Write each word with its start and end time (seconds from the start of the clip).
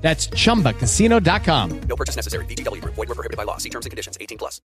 That's 0.00 0.28
chumbacasino.com. 0.28 1.80
No 1.82 1.96
purchase 1.96 2.16
necessary. 2.16 2.44
VGW 2.46 2.80
Group. 2.80 2.94
Void 2.94 3.08
where 3.08 3.16
prohibited 3.16 3.36
by 3.36 3.44
law. 3.44 3.58
See 3.58 3.68
terms 3.68 3.86
and 3.86 3.90
conditions. 3.90 4.16
18 4.20 4.38
plus. 4.38 4.60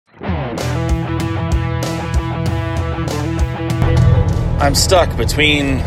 I'm 4.62 4.76
stuck 4.76 5.16
between 5.18 5.80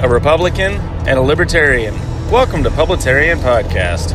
a 0.00 0.08
Republican 0.08 0.74
and 1.06 1.18
a 1.18 1.22
Libertarian. 1.22 1.94
Welcome 2.30 2.62
to 2.62 2.70
Publitarian 2.70 3.38
Podcast. 3.38 4.14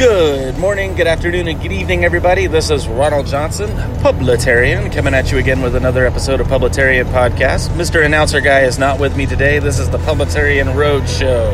Good 0.00 0.56
morning, 0.56 0.94
good 0.94 1.06
afternoon, 1.06 1.46
and 1.46 1.60
good 1.60 1.72
evening, 1.72 2.06
everybody. 2.06 2.46
This 2.46 2.70
is 2.70 2.88
Ronald 2.88 3.26
Johnson, 3.26 3.68
Publitarian, 3.98 4.90
coming 4.90 5.12
at 5.12 5.30
you 5.30 5.36
again 5.36 5.60
with 5.60 5.74
another 5.74 6.06
episode 6.06 6.40
of 6.40 6.46
Publitarian 6.46 7.04
Podcast. 7.12 7.68
Mr. 7.76 8.02
Announcer 8.02 8.40
Guy 8.40 8.60
is 8.60 8.78
not 8.78 8.98
with 8.98 9.14
me 9.14 9.26
today. 9.26 9.58
This 9.58 9.78
is 9.78 9.90
the 9.90 9.98
Publitarian 9.98 10.74
Road 10.74 11.06
Show. 11.06 11.50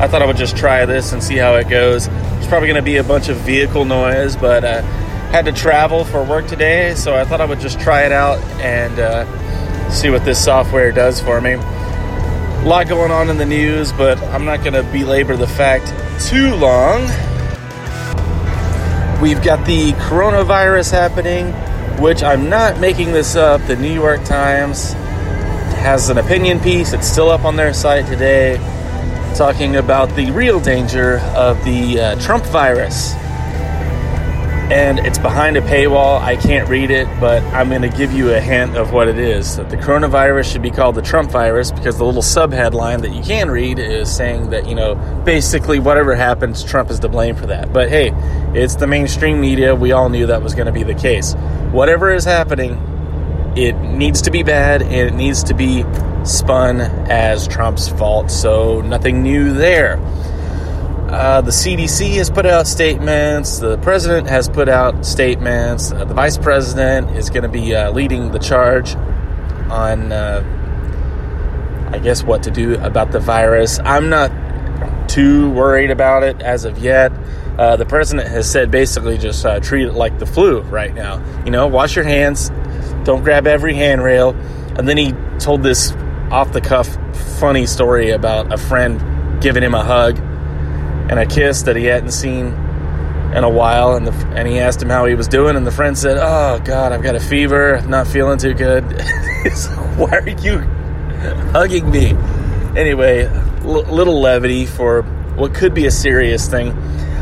I 0.00 0.08
thought 0.08 0.22
I 0.22 0.26
would 0.26 0.36
just 0.36 0.56
try 0.56 0.84
this 0.86 1.12
and 1.12 1.22
see 1.22 1.36
how 1.36 1.54
it 1.54 1.68
goes. 1.68 2.08
It's 2.08 2.48
probably 2.48 2.66
going 2.66 2.74
to 2.74 2.82
be 2.82 2.96
a 2.96 3.04
bunch 3.04 3.28
of 3.28 3.36
vehicle 3.36 3.84
noise, 3.84 4.34
but 4.34 4.64
uh, 4.64 4.82
had 5.30 5.44
to 5.44 5.52
travel 5.52 6.04
for 6.04 6.24
work 6.24 6.48
today, 6.48 6.96
so 6.96 7.14
I 7.14 7.24
thought 7.24 7.40
I 7.40 7.44
would 7.44 7.60
just 7.60 7.78
try 7.78 8.02
it 8.02 8.10
out 8.10 8.40
and 8.60 8.98
uh, 8.98 9.90
see 9.90 10.10
what 10.10 10.24
this 10.24 10.44
software 10.44 10.90
does 10.90 11.20
for 11.20 11.40
me. 11.40 11.52
A 11.52 12.64
lot 12.66 12.88
going 12.88 13.12
on 13.12 13.30
in 13.30 13.38
the 13.38 13.46
news, 13.46 13.92
but 13.92 14.20
I'm 14.24 14.44
not 14.44 14.64
going 14.64 14.72
to 14.72 14.82
belabor 14.82 15.36
the 15.36 15.46
fact 15.46 15.94
too 16.20 16.56
long. 16.56 17.08
We've 19.22 19.42
got 19.42 19.64
the 19.64 19.92
coronavirus 19.92 20.90
happening, 20.90 21.52
which 22.02 22.22
I'm 22.22 22.50
not 22.50 22.78
making 22.78 23.12
this 23.12 23.36
up. 23.36 23.66
The 23.66 23.76
New 23.76 23.92
York 23.92 24.22
Times 24.24 24.92
has 25.84 26.08
an 26.08 26.18
opinion 26.18 26.60
piece, 26.60 26.92
it's 26.92 27.06
still 27.06 27.30
up 27.30 27.44
on 27.44 27.56
their 27.56 27.72
site 27.72 28.06
today, 28.06 28.56
talking 29.34 29.76
about 29.76 30.14
the 30.16 30.30
real 30.32 30.60
danger 30.60 31.18
of 31.34 31.62
the 31.64 32.00
uh, 32.00 32.20
Trump 32.20 32.44
virus. 32.46 33.14
And 34.72 34.98
it's 35.00 35.18
behind 35.18 35.58
a 35.58 35.60
paywall. 35.60 36.20
I 36.20 36.36
can't 36.36 36.68
read 36.70 36.90
it, 36.90 37.06
but 37.20 37.42
I'm 37.52 37.68
going 37.68 37.82
to 37.82 37.90
give 37.90 38.12
you 38.12 38.32
a 38.32 38.40
hint 38.40 38.76
of 38.76 38.92
what 38.92 39.08
it 39.08 39.18
is. 39.18 39.56
That 39.56 39.68
the 39.68 39.76
coronavirus 39.76 40.50
should 40.50 40.62
be 40.62 40.70
called 40.70 40.94
the 40.94 41.02
Trump 41.02 41.30
virus 41.30 41.70
because 41.70 41.98
the 41.98 42.04
little 42.04 42.22
subheadline 42.22 43.02
that 43.02 43.12
you 43.12 43.22
can 43.22 43.50
read 43.50 43.78
is 43.78 44.14
saying 44.14 44.50
that, 44.50 44.66
you 44.66 44.74
know, 44.74 44.94
basically 45.24 45.78
whatever 45.78 46.14
happens, 46.14 46.64
Trump 46.64 46.90
is 46.90 46.98
to 47.00 47.08
blame 47.10 47.36
for 47.36 47.46
that. 47.46 47.74
But 47.74 47.90
hey, 47.90 48.12
it's 48.54 48.76
the 48.76 48.86
mainstream 48.86 49.38
media. 49.38 49.74
We 49.74 49.92
all 49.92 50.08
knew 50.08 50.26
that 50.26 50.42
was 50.42 50.54
going 50.54 50.66
to 50.66 50.72
be 50.72 50.82
the 50.82 50.94
case. 50.94 51.34
Whatever 51.70 52.14
is 52.14 52.24
happening, 52.24 52.72
it 53.56 53.74
needs 53.74 54.22
to 54.22 54.30
be 54.30 54.42
bad 54.42 54.80
and 54.80 54.92
it 54.92 55.14
needs 55.14 55.44
to 55.44 55.54
be 55.54 55.84
spun 56.24 56.80
as 56.80 57.46
Trump's 57.46 57.88
fault. 57.88 58.30
So 58.30 58.80
nothing 58.80 59.22
new 59.22 59.52
there. 59.52 59.98
Uh, 61.14 61.40
the 61.40 61.52
CDC 61.52 62.14
has 62.14 62.28
put 62.28 62.44
out 62.44 62.66
statements. 62.66 63.58
The 63.58 63.78
president 63.78 64.28
has 64.28 64.48
put 64.48 64.68
out 64.68 65.06
statements. 65.06 65.92
Uh, 65.92 66.04
the 66.04 66.12
vice 66.12 66.36
president 66.36 67.16
is 67.16 67.30
going 67.30 67.44
to 67.44 67.48
be 67.48 67.72
uh, 67.72 67.92
leading 67.92 68.32
the 68.32 68.40
charge 68.40 68.96
on, 69.70 70.10
uh, 70.10 70.42
I 71.92 72.00
guess, 72.00 72.24
what 72.24 72.42
to 72.42 72.50
do 72.50 72.74
about 72.80 73.12
the 73.12 73.20
virus. 73.20 73.78
I'm 73.78 74.08
not 74.08 74.32
too 75.08 75.52
worried 75.52 75.92
about 75.92 76.24
it 76.24 76.42
as 76.42 76.64
of 76.64 76.78
yet. 76.78 77.12
Uh, 77.58 77.76
the 77.76 77.86
president 77.86 78.28
has 78.28 78.50
said 78.50 78.72
basically 78.72 79.16
just 79.16 79.46
treat 79.62 79.86
it 79.86 79.92
like 79.92 80.18
the 80.18 80.26
flu 80.26 80.62
right 80.62 80.92
now. 80.92 81.24
You 81.44 81.52
know, 81.52 81.68
wash 81.68 81.94
your 81.94 82.04
hands, 82.04 82.50
don't 83.04 83.22
grab 83.22 83.46
every 83.46 83.74
handrail. 83.74 84.30
And 84.76 84.88
then 84.88 84.96
he 84.96 85.12
told 85.38 85.62
this 85.62 85.92
off 86.32 86.52
the 86.52 86.60
cuff 86.60 86.88
funny 87.38 87.66
story 87.66 88.10
about 88.10 88.52
a 88.52 88.58
friend 88.58 89.40
giving 89.40 89.62
him 89.62 89.74
a 89.74 89.84
hug 89.84 90.18
and 91.08 91.18
a 91.18 91.26
kiss 91.26 91.62
that 91.62 91.76
he 91.76 91.84
hadn't 91.84 92.12
seen 92.12 92.46
in 93.34 93.44
a 93.44 93.50
while. 93.50 93.96
And, 93.96 94.06
the, 94.06 94.12
and 94.36 94.46
he 94.48 94.58
asked 94.58 94.80
him 94.82 94.88
how 94.88 95.06
he 95.06 95.14
was 95.14 95.28
doing, 95.28 95.56
and 95.56 95.66
the 95.66 95.72
friend 95.72 95.96
said, 95.96 96.16
Oh, 96.18 96.60
God, 96.64 96.92
I've 96.92 97.02
got 97.02 97.14
a 97.14 97.20
fever, 97.20 97.76
I'm 97.76 97.90
not 97.90 98.06
feeling 98.06 98.38
too 98.38 98.54
good. 98.54 98.84
Why 99.96 100.18
are 100.18 100.28
you 100.28 100.58
hugging 101.52 101.90
me? 101.90 102.10
Anyway, 102.76 103.24
l- 103.24 103.84
little 103.84 104.20
levity 104.20 104.66
for 104.66 105.02
what 105.36 105.54
could 105.54 105.74
be 105.74 105.86
a 105.86 105.90
serious 105.90 106.48
thing. 106.48 106.72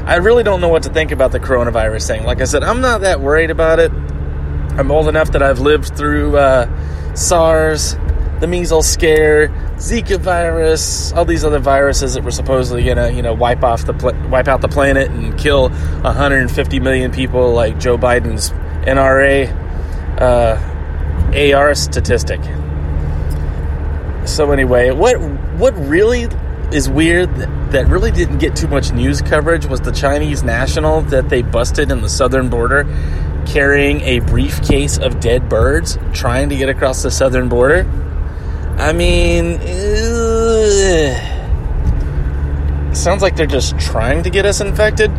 I 0.06 0.16
really 0.16 0.42
don't 0.42 0.60
know 0.60 0.68
what 0.68 0.82
to 0.84 0.90
think 0.90 1.12
about 1.12 1.32
the 1.32 1.40
coronavirus 1.40 2.06
thing. 2.08 2.24
Like 2.24 2.40
I 2.40 2.44
said, 2.44 2.62
I'm 2.64 2.80
not 2.80 3.02
that 3.02 3.20
worried 3.20 3.50
about 3.50 3.78
it. 3.78 3.92
I'm 3.92 4.90
old 4.90 5.08
enough 5.08 5.32
that 5.32 5.42
I've 5.42 5.60
lived 5.60 5.96
through 5.96 6.36
uh, 6.36 7.14
SARS, 7.14 7.94
the 8.42 8.48
measles 8.48 8.88
scare, 8.88 9.50
Zika 9.76 10.18
virus, 10.18 11.12
all 11.12 11.24
these 11.24 11.44
other 11.44 11.60
viruses 11.60 12.14
that 12.14 12.24
were 12.24 12.32
supposedly 12.32 12.82
gonna, 12.82 13.12
you 13.12 13.22
know, 13.22 13.32
wipe 13.32 13.62
off 13.62 13.86
the 13.86 13.94
pl- 13.94 14.16
wipe 14.30 14.48
out 14.48 14.60
the 14.60 14.68
planet 14.68 15.08
and 15.12 15.38
kill 15.38 15.68
150 15.68 16.80
million 16.80 17.12
people, 17.12 17.52
like 17.52 17.78
Joe 17.78 17.96
Biden's 17.96 18.50
NRA 18.84 19.48
uh, 20.20 21.54
AR 21.56 21.74
statistic. 21.76 22.40
So 24.26 24.50
anyway, 24.50 24.90
what 24.90 25.20
what 25.20 25.72
really 25.74 26.26
is 26.72 26.90
weird 26.90 27.32
that 27.70 27.86
really 27.86 28.10
didn't 28.10 28.38
get 28.38 28.56
too 28.56 28.66
much 28.66 28.90
news 28.90 29.22
coverage 29.22 29.66
was 29.66 29.82
the 29.82 29.92
Chinese 29.92 30.42
national 30.42 31.02
that 31.02 31.28
they 31.28 31.42
busted 31.42 31.92
in 31.92 32.00
the 32.00 32.08
southern 32.08 32.48
border 32.48 32.88
carrying 33.46 34.00
a 34.00 34.18
briefcase 34.20 34.98
of 34.98 35.20
dead 35.20 35.48
birds 35.48 35.96
trying 36.12 36.48
to 36.48 36.56
get 36.56 36.68
across 36.68 37.04
the 37.04 37.10
southern 37.10 37.48
border. 37.48 37.86
I 38.78 38.92
mean, 38.92 39.60
ugh. 39.60 41.16
sounds 42.96 43.22
like 43.22 43.36
they're 43.36 43.46
just 43.46 43.78
trying 43.78 44.22
to 44.24 44.30
get 44.30 44.44
us 44.46 44.60
infected. 44.60 45.10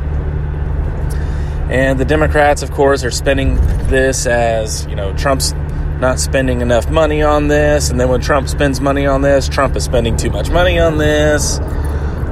And 1.70 2.00
the 2.00 2.06
Democrats, 2.06 2.62
of 2.62 2.72
course, 2.72 3.04
are 3.04 3.12
spending 3.12 3.56
this 3.88 4.26
as, 4.26 4.86
you 4.88 4.96
know, 4.96 5.16
Trump's 5.16 5.54
not 6.00 6.20
spending 6.20 6.62
enough 6.62 6.90
money 6.90 7.22
on 7.22 7.48
this. 7.48 7.90
And 7.90 8.00
then 8.00 8.10
when 8.10 8.22
Trump 8.22 8.50
spends 8.50 8.82
money 8.82 9.06
on 9.06 9.22
this, 9.22 9.48
Trump 9.48 9.76
is 9.76 9.84
spending 9.84 10.18
too 10.18 10.30
much 10.30 10.50
money 10.50 10.78
on 10.78 10.98
this. 10.98 11.60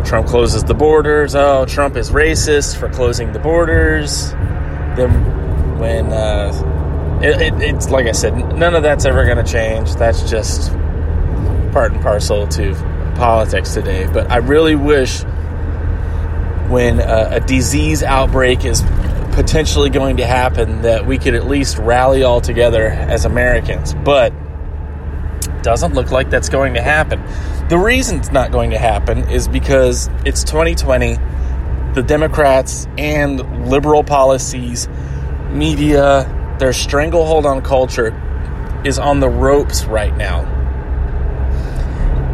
Trump 0.03 0.27
closes 0.27 0.63
the 0.63 0.73
borders. 0.73 1.35
Oh, 1.35 1.65
Trump 1.65 1.95
is 1.95 2.09
racist 2.09 2.77
for 2.77 2.89
closing 2.89 3.31
the 3.31 3.39
borders. 3.39 4.31
Then 4.97 5.79
when, 5.79 6.11
uh, 6.11 7.19
it, 7.23 7.41
it, 7.41 7.61
it's 7.61 7.89
like 7.89 8.07
I 8.07 8.11
said, 8.11 8.35
none 8.57 8.75
of 8.75 8.83
that's 8.83 9.05
ever 9.05 9.23
going 9.25 9.43
to 9.43 9.49
change. 9.49 9.95
That's 9.95 10.29
just 10.29 10.71
part 11.71 11.91
and 11.91 12.01
parcel 12.01 12.47
to 12.47 12.73
politics 13.15 13.73
today. 13.73 14.07
But 14.11 14.31
I 14.31 14.37
really 14.37 14.75
wish 14.75 15.23
when 16.69 16.99
uh, 16.99 17.29
a 17.31 17.39
disease 17.39 18.03
outbreak 18.03 18.65
is 18.65 18.81
potentially 19.33 19.89
going 19.89 20.17
to 20.17 20.25
happen 20.25 20.81
that 20.81 21.05
we 21.05 21.17
could 21.17 21.33
at 21.33 21.47
least 21.47 21.77
rally 21.77 22.23
all 22.23 22.41
together 22.41 22.87
as 22.87 23.25
Americans. 23.25 23.93
But 23.93 24.33
doesn't 25.63 25.93
look 25.93 26.11
like 26.11 26.29
that's 26.29 26.49
going 26.49 26.73
to 26.73 26.81
happen. 26.81 27.21
The 27.69 27.77
reason 27.77 28.19
it's 28.19 28.31
not 28.31 28.51
going 28.51 28.71
to 28.71 28.77
happen 28.77 29.29
is 29.29 29.47
because 29.47 30.09
it's 30.25 30.43
2020. 30.43 31.17
The 31.93 32.03
Democrats 32.03 32.87
and 32.97 33.69
liberal 33.69 34.03
policies, 34.03 34.87
media, 35.49 36.55
their 36.59 36.73
stranglehold 36.73 37.45
on 37.45 37.61
culture 37.61 38.15
is 38.85 38.97
on 38.97 39.19
the 39.19 39.29
ropes 39.29 39.85
right 39.85 40.15
now. 40.15 40.60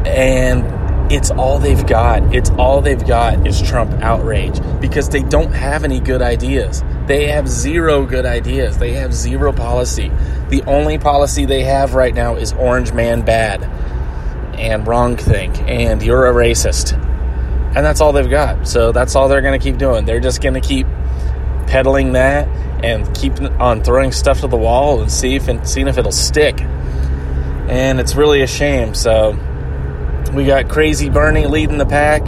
And 0.07 1.11
it's 1.11 1.31
all 1.31 1.59
they've 1.59 1.85
got. 1.85 2.35
It's 2.35 2.49
all 2.51 2.81
they've 2.81 3.05
got 3.05 3.47
is 3.47 3.61
Trump 3.61 3.91
outrage 4.01 4.59
because 4.81 5.07
they 5.09 5.23
don't 5.23 5.51
have 5.51 5.83
any 5.83 5.99
good 5.99 6.21
ideas. 6.21 6.83
They 7.05 7.27
have 7.27 7.47
zero 7.47 8.05
good 8.05 8.25
ideas. 8.25 8.77
They 8.77 8.91
have 8.93 9.13
zero 9.13 9.53
policy. 9.53 10.11
The 10.49 10.63
only 10.63 10.97
policy 10.97 11.45
they 11.45 11.63
have 11.63 11.93
right 11.93 12.13
now 12.13 12.35
is 12.35 12.51
orange 12.53 12.91
man 12.91 13.21
bad 13.21 13.63
and 14.59 14.85
wrong 14.85 15.15
think 15.15 15.57
and 15.61 16.01
you're 16.03 16.27
a 16.27 16.33
racist. 16.33 16.93
And 17.75 17.85
that's 17.85 18.01
all 18.01 18.11
they've 18.11 18.29
got. 18.29 18.67
So 18.67 18.91
that's 18.91 19.15
all 19.15 19.29
they're 19.29 19.41
going 19.41 19.57
to 19.57 19.63
keep 19.63 19.77
doing. 19.77 20.03
They're 20.03 20.19
just 20.19 20.41
going 20.41 20.55
to 20.55 20.61
keep 20.61 20.87
peddling 21.67 22.13
that 22.13 22.47
and 22.83 23.13
keep 23.15 23.39
on 23.59 23.83
throwing 23.83 24.11
stuff 24.11 24.41
to 24.41 24.47
the 24.47 24.57
wall 24.57 24.99
and 25.01 25.11
see 25.11 25.35
if 25.35 25.47
and 25.47 25.67
seeing 25.67 25.87
if 25.87 25.97
it'll 25.97 26.11
stick. 26.11 26.59
And 26.59 27.99
it's 27.99 28.15
really 28.15 28.41
a 28.41 28.47
shame. 28.47 28.93
So 28.93 29.37
we 30.31 30.45
got 30.45 30.69
Crazy 30.69 31.09
Bernie 31.09 31.45
leading 31.45 31.77
the 31.77 31.85
pack 31.85 32.21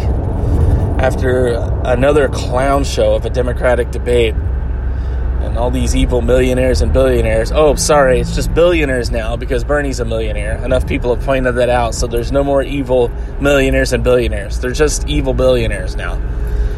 after 0.99 1.47
another 1.83 2.27
clown 2.29 2.83
show 2.83 3.15
of 3.15 3.25
a 3.25 3.29
Democratic 3.29 3.91
debate 3.91 4.35
and 4.35 5.57
all 5.57 5.71
these 5.71 5.95
evil 5.95 6.21
millionaires 6.21 6.81
and 6.81 6.91
billionaires. 6.91 7.51
Oh, 7.51 7.75
sorry, 7.75 8.19
it's 8.19 8.35
just 8.35 8.53
billionaires 8.53 9.11
now 9.11 9.35
because 9.35 9.63
Bernie's 9.63 9.99
a 9.99 10.05
millionaire. 10.05 10.63
Enough 10.63 10.87
people 10.87 11.15
have 11.15 11.23
pointed 11.25 11.53
that 11.53 11.69
out, 11.69 11.95
so 11.95 12.07
there's 12.07 12.31
no 12.31 12.43
more 12.43 12.61
evil 12.61 13.09
millionaires 13.39 13.93
and 13.93 14.03
billionaires. 14.03 14.59
They're 14.59 14.71
just 14.71 15.07
evil 15.07 15.33
billionaires 15.33 15.95
now. 15.95 16.19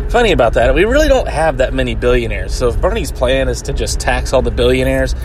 Funny 0.09 0.31
about 0.33 0.53
that, 0.53 0.74
we 0.75 0.85
really 0.85 1.07
don't 1.07 1.27
have 1.27 1.57
that 1.57 1.74
many 1.74 1.95
billionaires. 1.95 2.53
So 2.53 2.67
if 2.67 2.79
Bernie's 2.79 3.12
plan 3.12 3.47
is 3.47 3.62
to 3.63 3.74
just 3.74 4.00
tax 4.00 4.33
all 4.33 4.41
the 4.41 4.51
billionaires, 4.51 5.15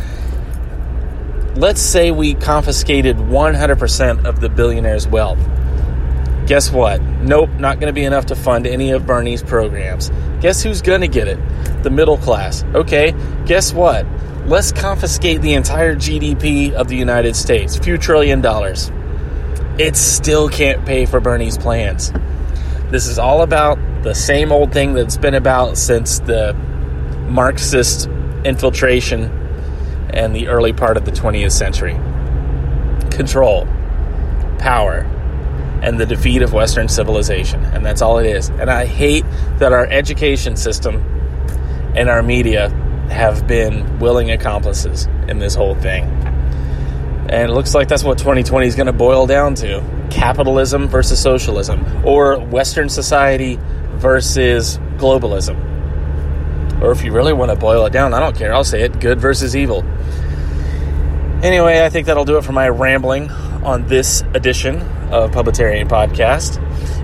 let's 1.57 1.81
say 1.81 2.11
we 2.11 2.35
confiscated 2.35 3.17
100% 3.17 4.25
of 4.25 4.41
the 4.41 4.49
billionaires' 4.49 5.09
wealth. 5.09 5.39
Guess 6.47 6.71
what? 6.71 7.03
Nope, 7.03 7.51
not 7.59 7.81
going 7.81 7.89
to 7.89 7.93
be 7.93 8.05
enough 8.05 8.27
to 8.27 8.37
fund 8.37 8.69
any 8.69 8.93
of 8.93 9.05
Bernie's 9.05 9.43
programs. 9.43 10.11
Guess 10.41 10.63
who's 10.63 10.81
going 10.81 11.01
to 11.01 11.09
get 11.09 11.27
it? 11.27 11.41
The 11.83 11.91
middle 11.91 12.17
class. 12.17 12.63
Okay, 12.75 13.15
guess 13.47 13.73
what? 13.73 14.07
Let's 14.47 14.71
confiscate 14.71 15.43
the 15.43 15.55
entire 15.55 15.97
GDP 15.97 16.73
of 16.73 16.87
the 16.87 16.95
United 16.95 17.35
States, 17.35 17.77
a 17.77 17.83
few 17.83 17.99
trillion 17.99 18.41
dollars. 18.41 18.93
It 19.77 19.97
still 19.97 20.49
can't 20.49 20.87
pay 20.87 21.05
for 21.05 21.19
Bernie's 21.19 21.59
plans. 21.59 22.13
This 22.93 23.09
is 23.09 23.19
all 23.19 23.43
about 23.43 23.79
the 24.05 24.15
same 24.15 24.53
old 24.53 24.73
thing 24.73 24.95
that's 24.95 25.17
been 25.17 25.35
about 25.35 25.77
since 25.77 26.21
the 26.21 26.55
Marxist 27.29 28.07
infiltration 28.45 29.25
and 30.11 30.35
the 30.35 30.47
early 30.47 30.73
part 30.73 30.97
of 30.97 31.05
the 31.05 31.11
20th 31.11 31.51
century 31.51 31.95
control, 33.11 33.67
power, 34.59 35.11
and 35.87 36.01
the 36.01 36.05
defeat 36.05 36.43
of 36.43 36.53
Western 36.53 36.89
civilization. 36.89 37.65
And 37.65 37.87
that's 37.87 38.03
all 38.03 38.19
it 38.19 38.27
is. 38.27 38.49
And 38.49 38.69
I 38.69 38.87
hate 38.87 39.25
that 39.59 39.73
our 39.73 39.87
education 39.87 40.57
system 40.57 40.97
and 41.95 42.11
our 42.11 42.25
media 42.25 42.71
have 43.09 43.47
been 43.47 44.01
willing 44.01 44.33
accomplices 44.33 45.07
in 45.29 45.39
this 45.39 45.55
whole 45.55 45.77
thing. 45.77 46.03
And 47.31 47.51
it 47.51 47.55
looks 47.55 47.73
like 47.73 47.87
that's 47.87 48.03
what 48.03 48.19
2020 48.19 48.67
is 48.67 48.75
going 48.75 48.89
to 48.89 48.93
boil 48.93 49.29
down 49.29 49.55
to 49.57 49.81
capitalism 50.11 50.89
versus 50.89 51.23
socialism, 51.23 52.05
or 52.05 52.39
Western 52.41 52.89
society 52.89 53.59
versus 53.95 54.79
globalism. 54.97 55.63
Or 56.83 56.91
if 56.91 57.05
you 57.05 57.13
really 57.13 57.33
want 57.33 57.53
to 57.53 57.57
boil 57.57 57.87
it 57.87 57.93
down, 57.93 58.13
I 58.13 58.19
don't 58.19 58.37
care, 58.37 58.53
I'll 58.53 58.65
say 58.65 58.83
it 58.83 58.99
good 58.99 59.21
versus 59.21 59.55
evil. 59.55 59.85
Anyway, 61.43 61.81
I 61.81 61.91
think 61.91 62.07
that'll 62.09 62.25
do 62.25 62.39
it 62.39 62.45
for 62.45 62.53
my 62.53 62.69
rambling 62.69 63.31
on 63.67 63.87
this 63.89 64.23
edition 64.33 64.81
of 65.11 65.33
Publitarian 65.33 65.89
Podcast. 65.89 66.63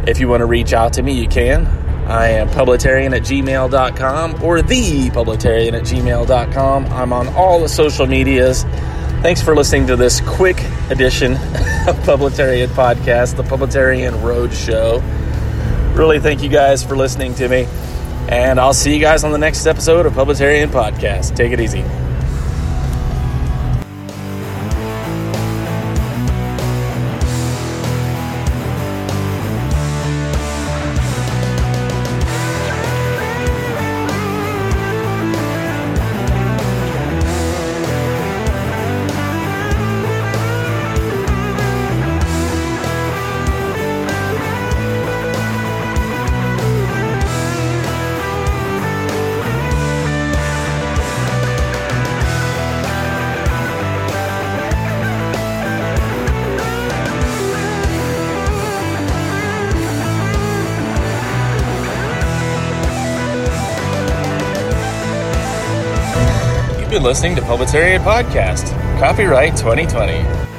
If 0.09 0.21
you 0.21 0.29
want 0.29 0.41
to 0.41 0.47
reach 0.47 0.73
out 0.73 0.93
to 0.95 1.03
me, 1.03 1.13
you 1.13 1.29
can. 1.29 1.67
I 2.07 2.29
am 2.29 2.49
publitarian 2.49 3.15
at 3.17 3.23
gmail.com 3.23 4.43
or 4.43 4.63
the 4.63 5.11
publitarian 5.11 5.73
at 5.75 5.83
gmail.com. 5.83 6.87
I'm 6.87 7.13
on 7.13 7.29
all 7.29 7.61
the 7.61 7.69
social 7.69 8.07
medias. 8.07 8.63
Thanks 9.23 9.43
for 9.43 9.55
listening 9.55 9.87
to 9.89 9.97
this 9.97 10.21
quick 10.21 10.61
edition 10.91 11.33
of 11.87 11.97
Publitarian 12.05 12.69
Podcast, 12.69 13.37
the 13.37 13.45
Publitarian 13.45 14.23
Road 14.23 14.53
Show. 14.53 15.01
Really 15.95 16.21
thank 16.21 16.43
you 16.43 16.49
guys 16.49 16.83
for 16.83 16.97
listening 16.97 17.35
to 17.37 17.49
me. 17.49 17.67
And 18.29 18.59
I'll 18.61 18.75
see 18.75 18.95
you 18.95 19.01
guys 19.01 19.25
on 19.25 19.33
the 19.33 19.39
next 19.39 19.67
episode 19.67 20.07
of 20.07 20.15
Publitarian 20.15 20.69
Podcast. 20.69 21.37
Take 21.37 21.53
it 21.53 21.61
easy. 21.61 21.85
Been 66.93 67.03
listening 67.03 67.35
to 67.37 67.41
Publitarian 67.41 68.01
Podcast. 68.01 68.69
Copyright 69.01 69.57
2020. 69.57 70.52